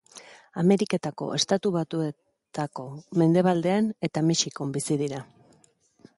Ameriketako 0.61 1.27
Estatu 1.35 1.71
Batuetako 1.75 2.87
mendebaldean 3.23 3.93
eta 4.09 4.27
Mexikon 4.33 4.75
bizi 4.81 4.99
dira. 5.05 5.25